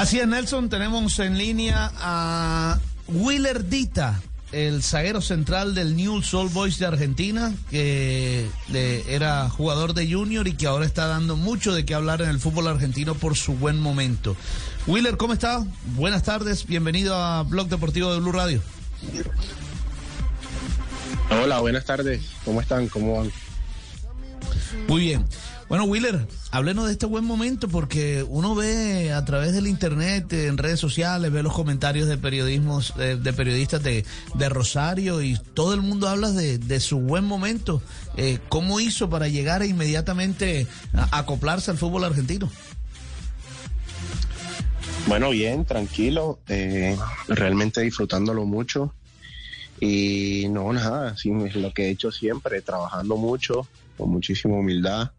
Así 0.00 0.18
es, 0.18 0.26
Nelson, 0.26 0.70
tenemos 0.70 1.18
en 1.18 1.36
línea 1.36 1.92
a 1.98 2.78
Willer 3.06 3.68
Dita, 3.68 4.18
el 4.50 4.82
zaguero 4.82 5.20
central 5.20 5.74
del 5.74 5.94
New 5.94 6.22
Soul 6.22 6.48
Boys 6.48 6.78
de 6.78 6.86
Argentina, 6.86 7.52
que 7.70 8.48
era 9.06 9.50
jugador 9.50 9.92
de 9.92 10.10
Junior 10.10 10.48
y 10.48 10.54
que 10.54 10.66
ahora 10.66 10.86
está 10.86 11.06
dando 11.06 11.36
mucho 11.36 11.74
de 11.74 11.84
qué 11.84 11.92
hablar 11.92 12.22
en 12.22 12.30
el 12.30 12.40
fútbol 12.40 12.68
argentino 12.68 13.14
por 13.14 13.36
su 13.36 13.52
buen 13.52 13.78
momento. 13.78 14.34
Willer, 14.86 15.18
¿cómo 15.18 15.34
está? 15.34 15.66
Buenas 15.94 16.22
tardes, 16.22 16.66
bienvenido 16.66 17.14
a 17.14 17.42
Blog 17.42 17.68
Deportivo 17.68 18.10
de 18.14 18.20
Blue 18.20 18.32
Radio. 18.32 18.62
Hola, 21.30 21.60
buenas 21.60 21.84
tardes, 21.84 22.22
¿cómo 22.46 22.62
están? 22.62 22.88
¿Cómo 22.88 23.18
van? 23.18 23.30
Muy 24.88 25.02
bien. 25.02 25.26
Bueno, 25.70 25.84
Willer, 25.84 26.26
háblenos 26.50 26.86
de 26.86 26.92
este 26.94 27.06
buen 27.06 27.24
momento 27.24 27.68
porque 27.68 28.26
uno 28.28 28.56
ve 28.56 29.12
a 29.12 29.24
través 29.24 29.52
del 29.52 29.68
internet, 29.68 30.32
en 30.32 30.58
redes 30.58 30.80
sociales, 30.80 31.30
ve 31.30 31.44
los 31.44 31.52
comentarios 31.52 32.08
de 32.08 32.18
periodismos, 32.18 32.92
de, 32.96 33.32
periodistas 33.32 33.80
de, 33.80 34.04
Rosario 34.48 35.22
y 35.22 35.38
todo 35.54 35.72
el 35.72 35.80
mundo 35.80 36.08
habla 36.08 36.32
de, 36.32 36.80
su 36.80 36.98
buen 36.98 37.24
momento. 37.24 37.80
Eh, 38.16 38.40
¿Cómo 38.48 38.80
hizo 38.80 39.08
para 39.08 39.28
llegar 39.28 39.62
a 39.62 39.66
inmediatamente 39.66 40.66
acoplarse 41.12 41.70
al 41.70 41.78
fútbol 41.78 42.02
argentino? 42.02 42.50
Bueno, 45.06 45.30
bien, 45.30 45.64
tranquilo, 45.64 46.40
eh, 46.48 46.96
realmente 47.28 47.80
disfrutándolo 47.82 48.44
mucho. 48.44 48.92
Y 49.78 50.48
no, 50.50 50.72
nada, 50.72 51.16
sí, 51.16 51.30
es 51.46 51.54
lo 51.54 51.72
que 51.72 51.84
he 51.84 51.90
hecho 51.90 52.10
siempre, 52.10 52.60
trabajando 52.60 53.16
mucho, 53.16 53.68
con 53.96 54.10
muchísima 54.10 54.56
humildad, 54.56 55.12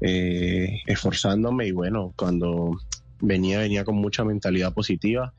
eh, 0.00 0.80
esforzándome 0.86 1.66
y 1.66 1.72
bueno, 1.72 2.12
cuando 2.16 2.78
venía, 3.20 3.58
venía 3.58 3.84
con 3.84 3.96
mucha 3.96 4.24
mentalidad 4.24 4.74
positiva, 4.74 5.32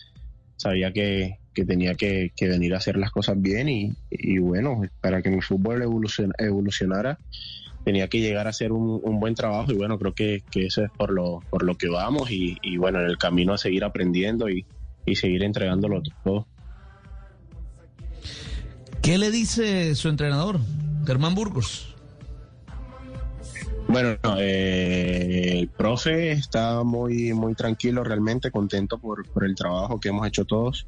sabía 0.55 0.91
que, 0.91 1.39
tenía 1.53 1.95
que, 1.95 2.31
venir 2.41 2.73
a 2.73 2.77
hacer 2.77 2.97
las 2.97 3.11
cosas 3.11 3.39
bien 3.41 3.69
y, 3.69 4.39
bueno, 4.39 4.81
para 5.01 5.21
que 5.21 5.29
mi 5.29 5.41
fútbol 5.41 5.83
evolucionara 6.37 7.17
tenía 7.83 8.07
que 8.07 8.19
llegar 8.19 8.47
a 8.47 8.49
hacer 8.49 8.71
un, 8.71 9.19
buen 9.19 9.33
trabajo 9.33 9.71
y 9.71 9.75
bueno, 9.75 9.97
creo 9.97 10.13
que, 10.13 10.43
eso 10.55 10.83
es 10.83 10.91
por 10.91 11.11
lo, 11.11 11.41
por 11.49 11.63
lo 11.63 11.75
que 11.75 11.87
vamos 11.87 12.29
y, 12.31 12.77
bueno, 12.77 12.99
en 12.99 13.07
el 13.07 13.17
camino 13.17 13.53
a 13.53 13.57
seguir 13.57 13.83
aprendiendo 13.83 14.49
y, 14.49 14.65
y 15.05 15.15
seguir 15.15 15.43
entregándolo 15.43 16.01
todo. 16.23 16.47
¿Qué 19.01 19.17
le 19.17 19.31
dice 19.31 19.95
su 19.95 20.09
entrenador, 20.09 20.59
Germán 21.05 21.33
Burgos? 21.33 21.96
Bueno, 23.89 24.17
eh, 24.37 25.59
el 25.59 25.69
profe 25.69 26.31
está 26.31 26.83
muy, 26.83 27.31
muy 27.33 27.55
tranquilo, 27.55 28.03
realmente 28.03 28.51
contento 28.51 28.97
por, 28.97 29.25
el 29.41 29.55
trabajo 29.55 29.99
que 29.99 30.09
hemos 30.09 30.27
hecho 30.27 30.43
todos. 30.43 30.87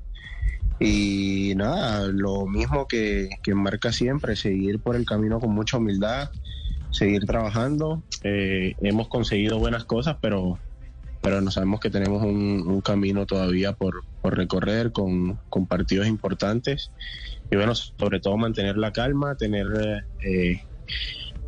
Y 0.81 1.53
nada, 1.55 2.07
lo 2.07 2.45
mismo 2.45 2.87
que, 2.87 3.29
marca 3.53 3.93
siempre, 3.93 4.35
seguir 4.35 4.79
por 4.79 4.97
el 4.97 5.05
camino 5.05 5.39
con 5.39 5.51
mucha 5.51 5.77
humildad, 5.77 6.29
seguir 6.91 7.25
trabajando. 7.25 8.03
Eh, 8.23 8.75
hemos 8.81 9.07
conseguido 9.07 9.59
buenas 9.59 9.85
cosas, 9.85 10.17
pero, 10.21 10.59
pero 11.21 11.39
no 11.39 11.51
sabemos 11.51 11.79
que 11.79 11.89
tenemos 11.89 12.21
un, 12.21 12.81
camino 12.81 13.25
todavía 13.25 13.73
por, 13.73 14.03
recorrer 14.23 14.91
con, 14.91 15.39
partidos 15.69 16.05
importantes. 16.07 16.91
Y 17.49 17.55
bueno, 17.55 17.75
sobre 17.75 18.19
todo 18.19 18.35
mantener 18.35 18.77
la 18.77 18.91
calma, 18.91 19.35
tener... 19.35 20.03
Eh, 20.21 20.61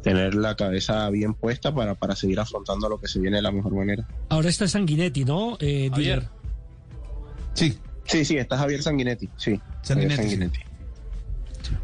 tener 0.01 0.35
la 0.35 0.55
cabeza 0.55 1.09
bien 1.09 1.33
puesta 1.33 1.73
para, 1.73 1.95
para 1.95 2.15
seguir 2.15 2.39
afrontando 2.39 2.89
lo 2.89 2.99
que 2.99 3.07
se 3.07 3.19
viene 3.19 3.37
de 3.37 3.43
la 3.43 3.51
mejor 3.51 3.73
manera. 3.73 4.07
Ahora 4.29 4.49
está 4.49 4.67
Sanguinetti, 4.67 5.25
¿no? 5.25 5.57
Eh, 5.59 5.89
Javier. 5.91 6.27
Sí, 7.53 7.77
sí, 8.05 8.25
sí, 8.25 8.37
está 8.37 8.57
Javier 8.57 8.81
Sanguinetti, 8.81 9.29
sí. 9.37 9.59
Sanguinetti. 9.81 10.59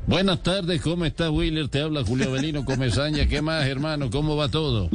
Buenas 0.05 0.41
tardes, 0.43 0.81
¿cómo 0.81 1.05
está 1.05 1.29
Willer? 1.29 1.67
Te 1.69 1.81
habla 1.81 2.03
Julio 2.03 2.31
Belino 2.31 2.65
Comesaña. 2.65 3.27
¿Qué 3.27 3.41
más, 3.41 3.65
hermano? 3.65 4.09
¿Cómo 4.09 4.35
va 4.35 4.49
todo? 4.49 4.89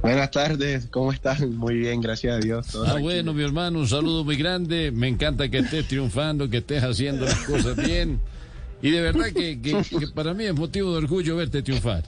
Buenas 0.00 0.30
tardes, 0.30 0.86
¿cómo 0.90 1.12
están? 1.12 1.56
Muy 1.56 1.76
bien, 1.76 2.00
gracias 2.00 2.36
a 2.36 2.38
Dios. 2.38 2.66
ah, 2.86 2.96
bueno, 3.00 3.34
mi 3.34 3.42
hermano, 3.42 3.80
un 3.80 3.88
saludo 3.88 4.24
muy 4.24 4.36
grande. 4.36 4.90
Me 4.92 5.08
encanta 5.08 5.48
que 5.48 5.58
estés 5.58 5.88
triunfando, 5.88 6.48
que 6.48 6.58
estés 6.58 6.82
haciendo 6.82 7.24
las 7.24 7.38
cosas 7.40 7.76
bien. 7.76 8.20
Y 8.82 8.90
de 8.90 9.00
verdad 9.00 9.26
que, 9.32 9.80
para 10.14 10.34
mí 10.34 10.44
es 10.44 10.54
motivo 10.54 10.92
de 10.92 10.98
orgullo 10.98 11.36
verte 11.36 11.62
triunfar. 11.62 12.04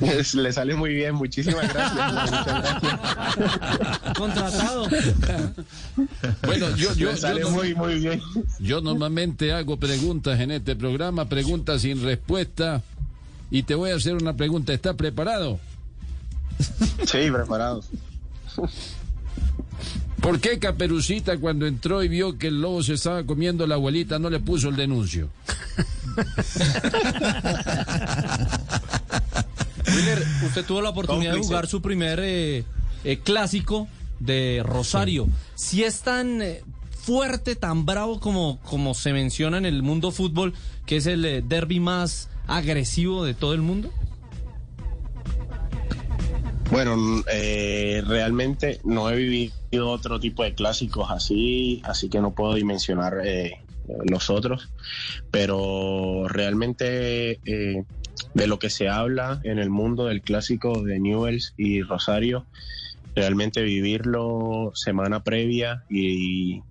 Le 0.00 0.52
sale 0.52 0.74
muy 0.74 0.92
bien, 0.92 1.14
muchísimas 1.14 1.72
gracias. 1.72 2.30
Contratado. 4.16 4.88
Bueno, 6.44 6.76
yo, 6.76 6.92
yo, 6.94 7.16
sale 7.16 7.44
muy, 7.46 7.74
muy 7.74 8.00
bien. 8.00 8.20
Yo 8.58 8.80
normalmente 8.80 9.52
hago 9.52 9.78
preguntas 9.78 10.40
en 10.40 10.50
este 10.50 10.76
programa, 10.76 11.28
preguntas 11.28 11.82
sin 11.82 12.02
respuesta. 12.02 12.82
Y 13.50 13.62
te 13.62 13.74
voy 13.74 13.90
a 13.90 13.96
hacer 13.96 14.14
una 14.14 14.36
pregunta. 14.36 14.72
¿Estás 14.74 14.96
preparado? 14.96 15.58
Sí, 17.04 17.30
preparado. 17.30 17.82
¿Por 20.24 20.40
qué 20.40 20.58
Caperucita 20.58 21.36
cuando 21.36 21.66
entró 21.66 22.02
y 22.02 22.08
vio 22.08 22.38
que 22.38 22.46
el 22.46 22.62
lobo 22.62 22.82
se 22.82 22.94
estaba 22.94 23.24
comiendo 23.24 23.66
la 23.66 23.74
abuelita 23.74 24.18
no 24.18 24.30
le 24.30 24.40
puso 24.40 24.70
el 24.70 24.76
denuncio? 24.76 25.28
usted 30.46 30.64
tuvo 30.64 30.80
la 30.80 30.88
oportunidad 30.88 31.34
de 31.34 31.40
jugar 31.40 31.66
su 31.66 31.82
primer 31.82 32.20
eh, 32.22 32.64
eh, 33.04 33.18
clásico 33.18 33.86
de 34.18 34.62
Rosario. 34.64 35.28
Si 35.56 35.84
es 35.84 36.00
tan 36.00 36.40
eh, 36.40 36.62
fuerte, 37.02 37.54
tan 37.54 37.84
bravo 37.84 38.18
como, 38.18 38.60
como 38.60 38.94
se 38.94 39.12
menciona 39.12 39.58
en 39.58 39.66
el 39.66 39.82
mundo 39.82 40.10
fútbol, 40.10 40.54
que 40.86 40.96
es 40.96 41.06
el 41.06 41.46
derby 41.46 41.80
más 41.80 42.30
agresivo 42.46 43.26
de 43.26 43.34
todo 43.34 43.52
el 43.52 43.60
mundo. 43.60 43.90
Bueno, 46.70 47.22
eh, 47.30 48.02
realmente 48.06 48.80
no 48.84 49.10
he 49.10 49.16
vivido 49.16 49.52
otro 49.78 50.20
tipo 50.20 50.42
de 50.42 50.54
clásicos 50.54 51.10
así, 51.10 51.80
así 51.84 52.08
que 52.08 52.20
no 52.20 52.34
puedo 52.34 52.54
dimensionar 52.54 53.18
eh, 53.24 53.60
los 54.08 54.30
otros, 54.30 54.72
pero 55.30 56.26
realmente 56.28 57.40
eh, 57.44 57.84
de 58.34 58.46
lo 58.46 58.58
que 58.58 58.70
se 58.70 58.88
habla 58.88 59.40
en 59.44 59.58
el 59.58 59.70
mundo 59.70 60.06
del 60.06 60.22
clásico 60.22 60.82
de 60.82 60.98
Newells 61.00 61.54
y 61.56 61.82
Rosario, 61.82 62.46
realmente 63.14 63.62
vivirlo 63.62 64.72
semana 64.74 65.22
previa 65.22 65.84
y 65.88 66.62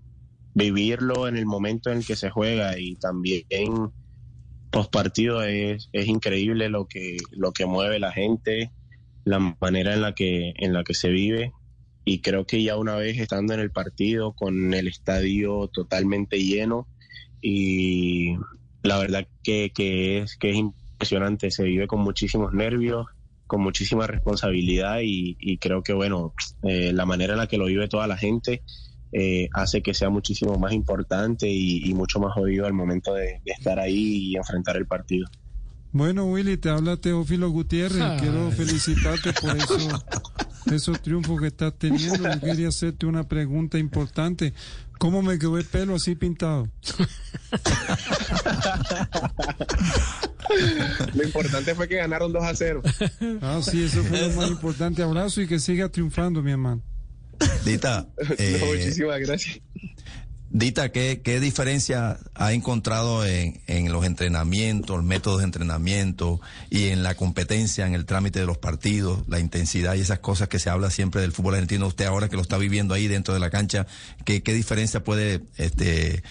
vivirlo 0.53 1.27
en 1.27 1.37
el 1.37 1.45
momento 1.45 1.89
en 1.89 2.03
que 2.03 2.15
se 2.15 2.29
juega 2.29 2.77
y 2.77 2.95
también 2.95 3.91
post 4.69 4.91
partido 4.91 5.43
es, 5.43 5.89
es 5.93 6.07
increíble 6.07 6.69
lo 6.69 6.87
que, 6.87 7.17
lo 7.31 7.51
que 7.51 7.65
mueve 7.65 7.99
la 7.99 8.11
gente 8.11 8.71
la 9.25 9.55
manera 9.61 9.93
en 9.93 10.01
la 10.01 10.13
que 10.13 10.53
en 10.57 10.73
la 10.73 10.83
que 10.83 10.93
se 10.93 11.09
vive 11.09 11.53
y 12.05 12.19
creo 12.19 12.45
que 12.45 12.61
ya 12.61 12.77
una 12.77 12.95
vez 12.95 13.19
estando 13.19 13.53
en 13.53 13.59
el 13.59 13.71
partido 13.71 14.33
con 14.33 14.73
el 14.73 14.87
estadio 14.87 15.69
totalmente 15.73 16.43
lleno 16.43 16.87
y 17.41 18.35
la 18.81 18.97
verdad 18.99 19.27
que, 19.43 19.65
es 19.65 20.37
que 20.37 20.49
es 20.49 20.55
impresionante 20.55 21.51
se 21.51 21.63
vive 21.63 21.87
con 21.87 22.01
muchísimos 22.01 22.53
nervios 22.53 23.07
con 23.47 23.61
muchísima 23.61 24.07
responsabilidad 24.07 24.99
y, 25.03 25.57
creo 25.57 25.83
que 25.83 25.93
bueno 25.93 26.33
eh, 26.63 26.91
la 26.93 27.05
manera 27.05 27.33
en 27.33 27.39
la 27.39 27.47
que 27.47 27.57
lo 27.57 27.65
vive 27.65 27.87
toda 27.87 28.07
la 28.07 28.17
gente 28.17 28.63
eh, 29.15 29.47
hace 29.53 29.83
que 29.83 29.93
sea 29.93 30.09
muchísimo 30.09 30.57
más 30.57 30.73
importante 30.73 31.47
y, 31.47 31.93
mucho 31.93 32.19
más 32.19 32.33
jodido 32.33 32.65
al 32.65 32.73
momento 32.73 33.13
de 33.13 33.41
estar 33.45 33.79
ahí 33.79 34.31
y 34.31 34.35
enfrentar 34.35 34.75
el 34.75 34.87
partido. 34.87 35.27
Bueno, 35.91 36.25
Willy, 36.25 36.57
te 36.57 36.69
habla 36.69 36.97
Teófilo 36.97 37.51
Gutiérrez. 37.51 38.19
Quiero 38.19 38.49
felicitarte 38.49 39.31
por 39.33 39.55
eso, 39.55 39.77
esos 40.71 41.01
triunfos 41.01 41.39
que 41.39 41.47
estás 41.47 41.73
teniendo. 41.77 42.31
Yo 42.31 42.39
quería 42.39 42.67
hacerte 42.69 43.05
una 43.05 43.27
pregunta 43.27 43.77
importante. 43.77 44.53
¿Cómo 44.97 45.21
me 45.21 45.37
quedó 45.37 45.57
el 45.57 45.65
pelo 45.65 45.95
así 45.95 46.15
pintado? 46.15 46.69
lo 51.13 51.23
importante 51.23 51.75
fue 51.75 51.87
que 51.87 51.97
ganaron 51.97 52.31
2 52.31 52.43
a 52.43 52.55
0. 52.55 52.81
Ah, 53.41 53.59
sí, 53.61 53.83
eso 53.83 54.03
fue 54.03 54.27
lo 54.27 54.33
más 54.35 54.49
importante. 54.49 55.03
Abrazo 55.03 55.41
y 55.41 55.47
que 55.47 55.59
siga 55.59 55.89
triunfando, 55.89 56.41
mi 56.41 56.51
hermano. 56.51 56.81
Dita. 57.65 58.07
Eh, 58.37 58.61
muchísimas 58.65 59.19
gracias. 59.19 59.59
Dita, 60.55 60.91
¿qué, 60.91 61.39
diferencia 61.41 62.19
ha 62.35 62.53
encontrado 62.53 63.25
en, 63.25 63.91
los 63.91 64.05
entrenamientos, 64.05 64.97
los 64.97 65.03
métodos 65.03 65.39
de 65.39 65.45
entrenamiento 65.45 66.39
y 66.69 66.89
en 66.89 67.01
la 67.01 67.15
competencia, 67.15 67.87
en 67.87 67.95
el 67.95 68.05
trámite 68.05 68.39
de 68.39 68.45
los 68.45 68.59
partidos, 68.59 69.23
la 69.27 69.39
intensidad 69.39 69.95
y 69.95 70.01
esas 70.01 70.19
cosas 70.19 70.49
que 70.49 70.59
se 70.59 70.69
habla 70.69 70.91
siempre 70.91 71.21
del 71.21 71.31
fútbol 71.31 71.55
argentino? 71.55 71.87
Usted 71.87 72.05
ahora 72.05 72.29
que 72.29 72.35
lo 72.35 72.43
está 72.43 72.59
viviendo 72.59 72.93
ahí 72.93 73.07
dentro 73.07 73.33
de 73.33 73.39
la 73.39 73.49
cancha, 73.49 73.87
¿qué, 74.25 74.41
diferencia 74.41 75.03
puede 75.03 75.41
este, 75.57 76.21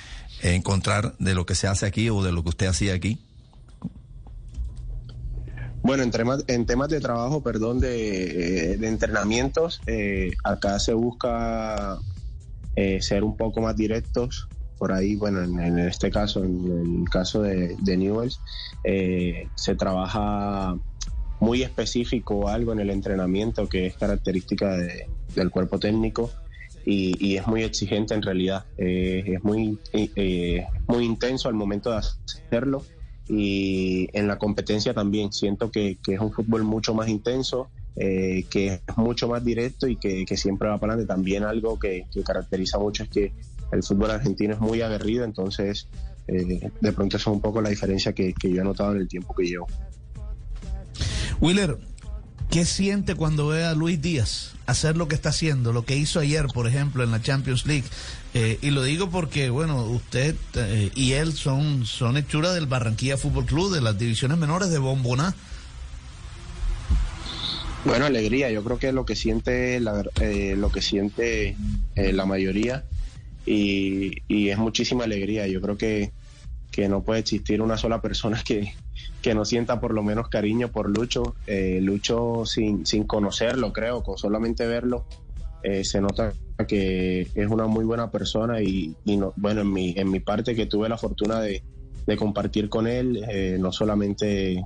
encontrar 0.41 1.17
de 1.19 1.35
lo 1.35 1.45
que 1.45 1.57
se 1.57 1.67
hace 1.67 1.87
aquí 1.87 2.09
o 2.09 2.23
de 2.23 2.31
lo 2.31 2.45
que 2.45 2.51
usted 2.51 2.67
hacía 2.67 2.95
aquí? 2.95 3.19
Bueno, 5.83 6.05
en 6.05 6.13
temas, 6.13 6.45
en 6.47 6.65
temas 6.65 6.91
de 6.91 7.01
trabajo, 7.01 7.43
perdón, 7.43 7.81
de, 7.81 8.77
de 8.77 8.87
entrenamientos, 8.87 9.81
eh, 9.89 10.31
acá 10.45 10.79
se 10.79 10.95
busca 10.95 11.99
eh, 12.77 13.01
ser 13.01 13.25
un 13.25 13.37
poco 13.37 13.61
más 13.61 13.77
directos. 13.77 14.49
Por 14.79 14.93
ahí, 14.93 15.15
bueno, 15.15 15.43
en, 15.43 15.79
este 15.79 16.11
caso, 16.11 16.43
en 16.43 17.03
el 17.03 17.09
caso 17.09 17.43
de, 17.43 17.77
de 17.79 17.97
Newells, 17.97 18.41
eh, 18.83 19.47
se 19.55 19.77
trabaja 19.77 20.77
muy 21.43 21.63
específico 21.63 22.49
algo 22.49 22.73
en 22.73 22.81
el 22.81 22.91
entrenamiento 22.91 23.69
que 23.69 23.87
es 23.87 23.97
característica 23.97 24.77
de, 24.77 25.09
del 25.35 25.51
cuerpo 25.51 25.79
técnico 25.79 26.31
y, 26.85 27.15
y, 27.25 27.37
es 27.37 27.47
muy 27.47 27.63
exigente 27.63 28.15
en 28.15 28.23
realidad. 28.23 28.65
Eh, 28.79 29.25
es 29.27 29.45
muy, 29.45 29.79
eh, 29.93 30.67
muy 30.87 31.05
intenso 31.05 31.49
al 31.49 31.55
momento 31.55 31.91
de 31.91 31.97
hacerlo 31.97 32.85
y 33.29 34.09
en 34.13 34.29
la 34.29 34.39
competencia 34.39 34.95
también. 34.95 35.33
Siento 35.33 35.71
que, 35.71 35.99
que 36.03 36.15
es 36.15 36.21
un 36.21 36.33
fútbol 36.33 36.65
mucho 36.65 36.95
más 36.95 37.09
intenso, 37.09 37.71
eh, 37.97 38.45
que 38.49 38.81
es 38.87 38.97
mucho 38.97 39.29
más 39.29 39.45
directo 39.45 39.87
y 39.87 39.97
que, 39.97 40.27
siempre 40.37 40.69
va 40.69 40.79
para 40.79 40.95
adelante. 40.95 41.13
También 41.13 41.45
algo 41.45 41.79
que, 41.79 42.07
que, 42.13 42.23
caracteriza 42.23 42.79
mucho 42.79 43.05
es 43.05 43.09
que 43.09 43.33
el 43.73 43.83
fútbol 43.83 44.11
argentino 44.11 44.55
es 44.55 44.61
muy 44.61 44.83
aguerrido, 44.83 45.25
entonces 45.25 45.89
eh, 46.29 46.71
de 46.81 46.93
pronto 46.93 47.17
eso 47.17 47.31
es 47.31 47.35
un 47.35 47.41
poco 47.43 47.61
la 47.61 47.71
diferencia 47.71 48.13
que, 48.13 48.33
que 48.35 48.51
yo 48.51 48.61
he 48.61 48.65
notado 48.65 48.93
en 48.93 48.99
el 48.99 49.09
tiempo 49.09 49.35
que 49.35 49.45
llevo. 49.45 49.67
Willer, 51.41 51.79
¿qué 52.51 52.65
siente 52.65 53.15
cuando 53.15 53.49
ve 53.49 53.65
a 53.65 53.75
Luis 53.75 54.01
Díaz 54.01 54.55
hacer 54.67 54.97
lo 54.97 55.09
que 55.09 55.15
está 55.15 55.31
haciendo, 55.31 55.73
lo 55.73 55.85
que 55.85 55.97
hizo 55.97 56.21
ayer, 56.21 56.47
por 56.47 56.69
ejemplo, 56.69 57.03
en 57.03 57.11
la 57.11 57.21
Champions 57.21 57.67
League? 57.67 57.85
Eh, 58.35 58.59
y 58.63 58.71
lo 58.71 58.83
digo 58.83 59.11
porque, 59.11 59.51
bueno, 59.51 59.85
usted 59.85 60.37
eh, 60.55 60.91
y 60.95 61.13
él 61.13 61.33
son, 61.33 61.85
son 61.85 62.17
hechura 62.17 62.53
del 62.53 62.67
Barranquilla 62.67 63.17
Fútbol 63.17 63.47
Club, 63.47 63.75
de 63.75 63.81
las 63.81 63.99
divisiones 63.99 64.39
menores 64.39 64.71
de 64.71 64.79
Bomboná. 64.79 65.35
Bueno, 67.85 68.07
alegría. 68.07 68.51
Yo 68.51 68.63
creo 68.63 68.79
que 68.79 68.93
lo 68.93 69.05
que 69.05 69.17
siente 69.17 69.81
la, 69.81 70.05
eh, 70.21 70.55
lo 70.57 70.71
que 70.71 70.81
siente 70.81 71.57
eh, 71.97 72.13
la 72.13 72.27
mayoría 72.27 72.85
y, 73.45 74.23
y, 74.29 74.51
es 74.51 74.59
muchísima 74.59 75.05
alegría. 75.05 75.49
Yo 75.49 75.61
creo 75.61 75.77
que, 75.77 76.13
que 76.71 76.89
no 76.89 77.03
puede 77.03 77.21
existir 77.21 77.61
una 77.61 77.77
sola 77.77 78.01
persona 78.01 78.41
que, 78.45 78.73
que 79.21 79.35
no 79.35 79.45
sienta 79.45 79.81
por 79.81 79.95
lo 79.95 80.05
menos 80.05 80.29
cariño 80.29 80.69
por 80.69 80.97
Lucho. 80.97 81.35
Eh, 81.49 81.81
Lucho 81.83 82.45
sin, 82.47 82.87
sin 82.87 83.03
conocerlo, 83.03 83.73
creo, 83.73 84.05
con 84.05 84.17
solamente 84.17 84.65
verlo, 84.65 85.05
eh, 85.65 85.85
se 85.85 86.01
nota 86.01 86.33
que 86.69 87.23
es 87.35 87.49
una 87.49 87.67
muy 87.67 87.85
buena 87.85 88.13
persona 88.13 88.63
y, 88.63 88.95
y 89.05 89.17
no, 89.17 89.33
bueno, 89.35 89.63
en 89.63 89.73
mi, 89.73 89.93
en 89.97 90.09
mi 90.09 90.21
parte 90.21 90.55
que 90.55 90.67
tuve 90.67 90.89
la 90.89 90.97
fortuna 90.97 91.41
de, 91.41 91.65
de 92.07 92.17
compartir 92.17 92.69
con 92.69 92.87
él, 92.87 93.21
no 93.59 93.73
solamente 93.73 94.63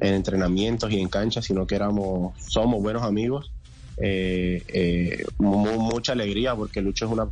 en 0.00 0.14
entrenamientos 0.14 0.90
y 0.92 1.00
en 1.00 1.08
canchas, 1.08 1.44
sino 1.44 1.66
que 1.66 1.76
éramos, 1.76 2.34
somos 2.42 2.82
buenos 2.82 3.02
amigos. 3.02 3.52
Eh, 3.96 5.24
muy, 5.38 5.78
mucha 5.78 6.12
alegría 6.12 6.54
porque 6.54 6.82
Lucho 6.82 7.06
es 7.06 7.12
una 7.12 7.28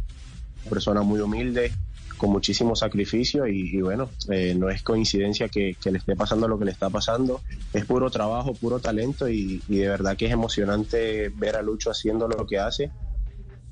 persona 0.69 1.03
muy 1.03 1.21
humilde, 1.21 1.73
con 2.23 2.31
muchísimo 2.31 2.77
sacrificio 2.77 3.49
y, 3.49 3.77
y 3.77 3.81
bueno, 3.81 4.09
eh, 4.31 4.55
no 4.57 4.71
es 4.71 4.85
coincidencia 4.85 5.49
que, 5.49 5.77
que, 5.83 5.91
le 5.91 5.99
esté 5.99 6.15
pasando 6.15 6.47
lo 6.47 6.57
que 6.57 6.65
le 6.65 6.71
está 6.71 6.89
pasando, 6.89 7.41
es 7.73 7.85
puro 7.85 8.11
trabajo, 8.11 8.55
puro 8.55 8.79
talento 8.79 9.29
y, 9.29 9.61
y, 9.69 9.79
de 9.79 9.89
verdad 9.89 10.17
que 10.17 10.27
es 10.27 10.33
emocionante 10.33 11.31
ver 11.31 11.57
a 11.57 11.63
Lucho 11.63 11.91
haciendo 11.91 12.29
lo 12.29 12.47
que 12.47 12.61
hace. 12.61 12.93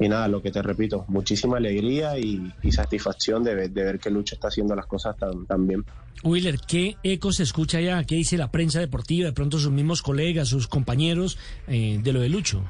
Y 0.00 0.08
nada, 0.08 0.28
lo 0.28 0.40
que 0.40 0.50
te 0.50 0.62
repito, 0.62 1.04
muchísima 1.08 1.58
alegría 1.58 2.18
y, 2.18 2.52
y 2.62 2.72
satisfacción 2.72 3.44
de, 3.44 3.68
de, 3.68 3.84
ver 3.84 3.98
que 3.98 4.08
Lucho 4.08 4.34
está 4.34 4.48
haciendo 4.48 4.74
las 4.74 4.86
cosas 4.86 5.14
tan, 5.18 5.44
tan 5.44 5.66
bien. 5.66 5.84
Willer, 6.24 6.58
¿qué 6.66 6.96
eco 7.02 7.32
se 7.32 7.42
escucha 7.42 7.78
allá? 7.78 8.02
¿Qué 8.04 8.14
dice 8.14 8.38
la 8.38 8.50
prensa 8.50 8.80
deportiva? 8.80 9.26
De 9.26 9.34
pronto 9.34 9.58
sus 9.58 9.70
mismos 9.70 10.00
colegas, 10.00 10.48
sus 10.48 10.68
compañeros 10.68 11.38
eh, 11.68 12.00
de 12.02 12.12
lo 12.14 12.20
de 12.20 12.30
Lucho. 12.30 12.64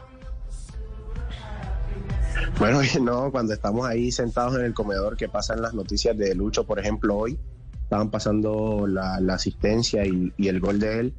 Bueno, 2.58 2.80
no, 3.00 3.30
cuando 3.30 3.54
estamos 3.54 3.86
ahí 3.86 4.10
sentados 4.10 4.56
en 4.56 4.64
el 4.64 4.74
comedor 4.74 5.16
que 5.16 5.28
pasan 5.28 5.62
las 5.62 5.72
noticias 5.72 6.18
de 6.18 6.34
Lucho, 6.34 6.64
por 6.64 6.80
ejemplo, 6.80 7.16
hoy 7.16 7.38
estaban 7.84 8.10
pasando 8.10 8.86
la, 8.88 9.20
la 9.20 9.34
asistencia 9.34 10.04
y, 10.04 10.32
y, 10.36 10.48
el 10.48 10.58
gol 10.58 10.80
de 10.80 11.00
él, 11.00 11.14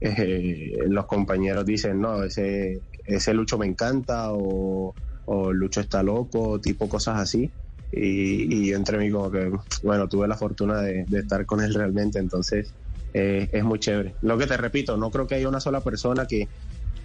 eh, 0.00 0.72
los 0.88 1.06
compañeros 1.06 1.64
dicen, 1.64 2.00
no, 2.00 2.24
ese, 2.24 2.80
ese 3.04 3.32
Lucho 3.32 3.58
me 3.58 3.66
encanta 3.66 4.32
o, 4.32 4.94
o 5.26 5.52
Lucho 5.52 5.80
está 5.80 6.02
loco, 6.02 6.60
tipo 6.60 6.88
cosas 6.88 7.18
así. 7.18 7.50
Y, 7.92 8.54
y, 8.54 8.70
yo 8.70 8.76
entre 8.76 8.98
mí 8.98 9.10
como 9.10 9.30
que, 9.30 9.52
bueno, 9.82 10.08
tuve 10.08 10.26
la 10.26 10.36
fortuna 10.36 10.80
de, 10.80 11.04
de 11.06 11.20
estar 11.20 11.44
con 11.44 11.60
él 11.60 11.74
realmente, 11.74 12.18
entonces 12.18 12.72
eh, 13.14 13.48
es 13.52 13.64
muy 13.64 13.78
chévere. 13.78 14.14
Lo 14.22 14.38
que 14.38 14.46
te 14.46 14.56
repito, 14.56 14.96
no 14.96 15.10
creo 15.10 15.26
que 15.26 15.34
haya 15.34 15.48
una 15.48 15.60
sola 15.60 15.80
persona 15.80 16.26
que, 16.26 16.48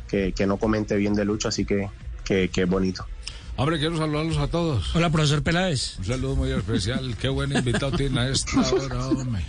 que, 0.08 0.32
que 0.32 0.48
no 0.48 0.58
comente 0.58 0.96
bien 0.96 1.14
de 1.14 1.26
Lucho, 1.26 1.50
así 1.50 1.66
que, 1.66 1.90
que, 2.24 2.50
que 2.50 2.66
bonito. 2.66 3.06
Hombre, 3.58 3.80
quiero 3.80 3.98
saludarlos 3.98 4.38
a 4.38 4.48
todos. 4.48 4.96
Hola, 4.96 5.10
profesor 5.10 5.42
Peláez. 5.42 5.98
Un 5.98 6.06
saludo 6.06 6.36
muy 6.36 6.52
especial. 6.52 7.16
Qué 7.20 7.28
buen 7.28 7.52
invitado 7.52 7.92
tiene 7.92 8.20
a 8.20 8.30
esta 8.30 8.62
hora, 8.72 9.08
hombre. 9.08 9.44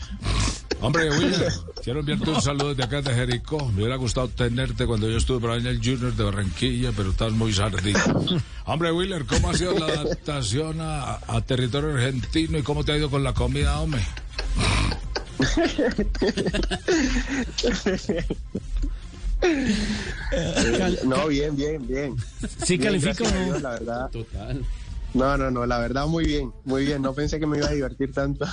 Hombre, 0.81 1.11
William, 1.11 1.53
quiero 1.83 2.01
enviarte 2.01 2.31
un 2.31 2.41
saludo 2.41 2.69
desde 2.69 2.85
acá 2.85 3.03
de 3.03 3.15
Jericó. 3.15 3.67
Me 3.67 3.83
hubiera 3.83 3.97
gustado 3.97 4.29
tenerte 4.29 4.87
cuando 4.87 5.09
yo 5.09 5.19
estuve 5.19 5.41
por 5.41 5.51
ahí 5.51 5.61
en 5.61 5.67
el 5.67 5.79
Junior 5.79 6.15
de 6.15 6.25
Barranquilla, 6.25 6.93
pero 6.97 7.11
estás 7.11 7.33
muy 7.33 7.53
sardito. 7.53 8.25
Hombre, 8.65 8.93
Willer, 8.93 9.25
¿cómo 9.25 9.51
ha 9.51 9.55
sido 9.55 9.77
la 9.79 9.87
adaptación 9.87 10.81
a, 10.81 11.19
a, 11.27 11.41
territorio 11.41 11.95
argentino 11.95 12.59
y 12.59 12.63
cómo 12.63 12.85
te 12.85 12.93
ha 12.93 12.97
ido 12.97 13.11
con 13.11 13.25
la 13.25 13.35
comida, 13.35 13.81
hombre? 13.81 14.03
no, 21.05 21.29
bien, 21.29 21.57
bien, 21.57 21.87
bien. 21.87 22.17
Sí, 22.65 22.77
bien, 22.77 23.01
califico. 23.01 23.25
Dios, 23.25 23.63
la 23.63 23.71
verdad. 23.71 24.11
Total. 24.11 24.65
No, 25.15 25.37
no, 25.39 25.51
no, 25.51 25.67
la 25.67 25.79
verdad 25.79 26.07
muy 26.07 26.25
bien, 26.25 26.53
muy 26.65 26.85
bien. 26.85 27.03
No 27.03 27.15
pensé 27.15 27.41
que 27.41 27.47
me 27.47 27.59
iba 27.59 27.67
a 27.67 27.73
divertir 27.73 28.13
tanto. 28.13 28.47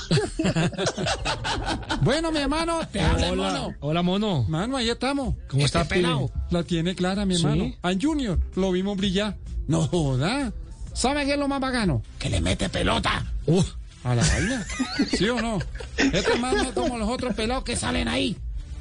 bueno, 2.01 2.31
mi 2.31 2.39
hermano, 2.39 2.79
te 2.91 3.01
habla 3.01 3.31
Hola, 3.31 3.51
mono. 3.51 3.75
Hola, 3.81 4.01
mono. 4.01 4.45
Mano, 4.47 4.77
ahí 4.77 4.89
estamos. 4.89 5.35
¿Cómo 5.47 5.65
este 5.65 5.79
está, 5.79 5.87
pelado? 5.87 6.31
La 6.49 6.63
tiene 6.63 6.95
clara, 6.95 7.25
mi 7.25 7.35
hermano. 7.35 7.65
¿Sí? 7.65 7.77
A 7.81 7.93
Junior 7.99 8.39
lo 8.55 8.71
vimos 8.71 8.97
brillar. 8.97 9.37
No 9.67 9.87
joda. 9.87 10.53
¿Sabe 10.93 11.25
qué 11.25 11.33
es 11.33 11.39
lo 11.39 11.47
más 11.47 11.59
bacano? 11.59 12.01
Que 12.17 12.29
le 12.29 12.39
mete 12.39 12.69
pelota. 12.69 13.25
Uh. 13.47 13.63
A 14.05 14.15
la 14.15 14.23
vaina. 14.23 14.65
¿Sí 15.17 15.27
o 15.27 15.41
no? 15.41 15.59
Este 15.97 16.33
hermano 16.33 16.61
es 16.61 16.73
como 16.73 16.97
los 16.97 17.09
otros 17.09 17.33
pelados 17.33 17.63
que 17.63 17.75
salen 17.75 18.07
ahí. 18.07 18.37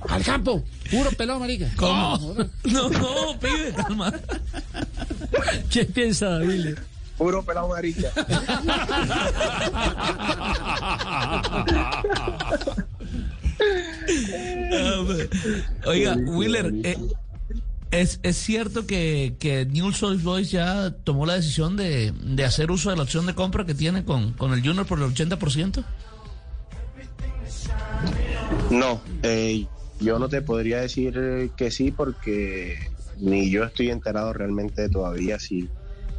Al 0.09 0.23
campo, 0.23 0.63
puro 0.91 1.11
pelado, 1.13 1.41
marica. 1.41 1.71
¿Cómo? 1.77 2.37
No, 2.65 2.89
no, 2.91 3.39
pibe, 3.41 3.73
calma. 3.75 4.13
¿Qué 5.71 5.87
piensa, 5.87 6.29
David? 6.29 6.77
Puro 7.17 7.45
pelado 7.45 7.69
marica. 7.69 8.11
Oiga, 15.87 16.17
Willer, 16.17 16.73
eh, 16.83 16.99
es, 17.91 18.21
es 18.23 18.37
cierto 18.37 18.87
que, 18.87 19.37
que 19.39 19.67
Newell's 19.67 20.03
Old 20.03 20.23
Boys 20.23 20.51
ya 20.51 20.91
tomó 21.05 21.27
la 21.27 21.35
decisión 21.35 21.77
de, 21.77 22.13
de, 22.13 22.45
hacer 22.45 22.71
uso 22.71 22.91
de 22.91 22.97
la 22.97 23.05
opción 23.05 23.27
de 23.27 23.35
compra 23.35 23.65
que 23.65 23.75
tiene 23.75 24.05
con, 24.05 24.33
con 24.33 24.53
el 24.53 24.63
Junior 24.63 24.87
por 24.87 24.99
el 24.99 25.05
80%? 25.05 25.85
No, 28.71 29.01
eh, 29.23 29.67
yo 30.01 30.19
no 30.19 30.29
te 30.29 30.43
podría 30.43 30.81
decir 30.81 31.51
que 31.57 31.71
sí 31.71 31.93
porque 31.93 32.91
ni 33.19 33.51
yo 33.51 33.65
estoy 33.65 33.91
enterado 33.91 34.33
realmente 34.33 34.89
todavía 34.89 35.39
si 35.39 35.69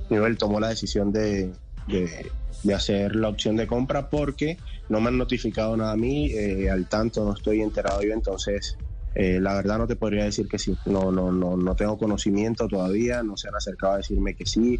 Newell 0.09 0.37
tomó 0.37 0.59
la 0.59 0.69
decisión 0.69 1.11
de, 1.11 1.51
de, 1.87 2.31
de, 2.63 2.73
hacer 2.73 3.15
la 3.15 3.29
opción 3.29 3.55
de 3.55 3.67
compra 3.67 4.09
porque 4.09 4.57
no 4.89 5.01
me 5.01 5.09
han 5.09 5.17
notificado 5.17 5.75
nada 5.75 5.93
a 5.93 5.97
mí, 5.97 6.31
eh, 6.31 6.69
al 6.69 6.87
tanto 6.87 7.25
no 7.25 7.33
estoy 7.33 7.61
enterado 7.61 8.01
yo, 8.01 8.13
entonces 8.13 8.77
eh, 9.15 9.39
la 9.39 9.53
verdad 9.55 9.77
no 9.77 9.87
te 9.87 9.95
podría 9.95 10.25
decir 10.25 10.47
que 10.47 10.59
sí, 10.59 10.77
no, 10.85 11.11
no, 11.11 11.31
no, 11.31 11.55
no 11.55 11.75
tengo 11.75 11.97
conocimiento 11.97 12.67
todavía, 12.67 13.23
no 13.23 13.37
se 13.37 13.47
han 13.47 13.55
acercado 13.55 13.93
a 13.93 13.97
decirme 13.97 14.35
que 14.35 14.45
sí, 14.45 14.79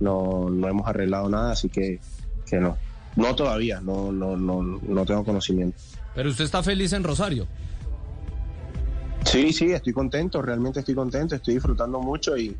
no, 0.00 0.50
no 0.50 0.68
hemos 0.68 0.86
arreglado 0.86 1.28
nada, 1.28 1.52
así 1.52 1.68
que, 1.68 1.98
que 2.46 2.58
no, 2.60 2.76
no 3.16 3.34
todavía, 3.34 3.80
no, 3.80 4.12
no, 4.12 4.36
no, 4.36 4.62
no 4.62 5.06
tengo 5.06 5.24
conocimiento. 5.24 5.78
Pero 6.14 6.30
usted 6.30 6.44
está 6.44 6.62
feliz 6.62 6.92
en 6.92 7.02
Rosario. 7.02 7.46
Sí, 9.24 9.52
sí, 9.52 9.72
estoy 9.72 9.92
contento, 9.92 10.42
realmente 10.42 10.80
estoy 10.80 10.94
contento, 10.94 11.34
estoy 11.34 11.54
disfrutando 11.54 12.00
mucho 12.00 12.36
y, 12.36 12.54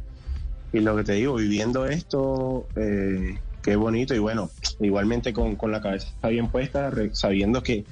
y 0.75 0.81
lo 0.81 0.97
que 0.97 1.05
te 1.05 1.13
digo, 1.13 1.37
viviendo 1.37 1.87
esto, 1.87 2.67
eh, 2.75 3.39
qué 3.63 3.77
bonito 3.77 4.13
y 4.13 4.19
bueno, 4.19 4.51
igualmente 4.81 5.33
con, 5.33 5.55
con 5.55 5.71
la 5.71 5.81
cabeza 5.81 6.09
bien 6.29 6.49
puesta, 6.49 6.91
sabiendo 7.13 7.63
que, 7.63 7.85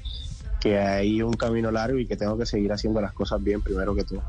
que 0.60 0.80
hay 0.80 1.22
un 1.22 1.34
camino 1.34 1.70
largo 1.70 1.98
y 2.00 2.06
que 2.06 2.16
tengo 2.16 2.36
que 2.36 2.44
seguir 2.44 2.72
haciendo 2.72 3.00
las 3.00 3.12
cosas 3.12 3.40
bien 3.42 3.62
primero 3.62 3.94
que 3.94 4.02
todo. 4.02 4.22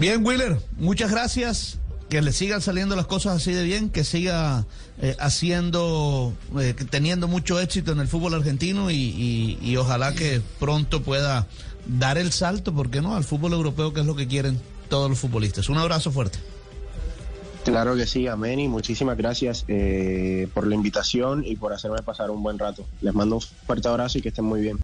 Bien, 0.00 0.24
Willer, 0.26 0.58
muchas 0.76 1.10
gracias. 1.12 1.78
Que 2.08 2.22
le 2.22 2.32
sigan 2.32 2.62
saliendo 2.62 2.96
las 2.96 3.06
cosas 3.06 3.36
así 3.36 3.52
de 3.52 3.62
bien, 3.62 3.90
que 3.90 4.02
siga 4.02 4.64
eh, 5.02 5.14
haciendo, 5.20 6.32
eh, 6.58 6.74
teniendo 6.88 7.28
mucho 7.28 7.60
éxito 7.60 7.92
en 7.92 8.00
el 8.00 8.08
fútbol 8.08 8.32
argentino 8.32 8.90
y, 8.90 8.94
y, 8.94 9.58
y 9.62 9.76
ojalá 9.76 10.14
que 10.14 10.40
pronto 10.58 11.02
pueda 11.02 11.46
dar 11.86 12.16
el 12.16 12.32
salto, 12.32 12.72
¿por 12.72 12.90
qué 12.90 13.02
no?, 13.02 13.14
al 13.14 13.24
fútbol 13.24 13.52
europeo, 13.52 13.92
que 13.92 14.00
es 14.00 14.06
lo 14.06 14.16
que 14.16 14.26
quieren 14.26 14.58
todos 14.88 15.08
los 15.08 15.18
futbolistas. 15.18 15.68
Un 15.68 15.78
abrazo 15.78 16.10
fuerte. 16.10 16.38
Claro 17.64 17.96
que 17.96 18.06
sí, 18.06 18.26
amén 18.26 18.60
y 18.60 18.68
muchísimas 18.68 19.16
gracias 19.16 19.64
eh, 19.68 20.48
por 20.54 20.66
la 20.66 20.74
invitación 20.74 21.44
y 21.44 21.56
por 21.56 21.72
hacerme 21.72 22.02
pasar 22.02 22.30
un 22.30 22.42
buen 22.42 22.58
rato. 22.58 22.84
Les 23.00 23.14
mando 23.14 23.36
un 23.36 23.42
fuerte 23.42 23.88
abrazo 23.88 24.18
y 24.18 24.22
que 24.22 24.28
estén 24.28 24.44
muy 24.44 24.60
bien. 24.60 24.76